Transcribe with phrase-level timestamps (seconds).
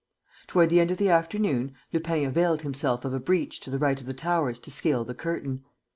[0.47, 3.99] Toward the end of the afternoon Lupin availed himself of a breach to the right
[3.99, 5.63] of the towers to scale the curtain.